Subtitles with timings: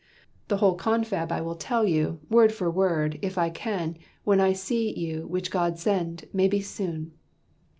[0.47, 4.51] "The whole confab I will tell you, word for word if I can when I
[4.51, 7.11] see you which God send, may be soon."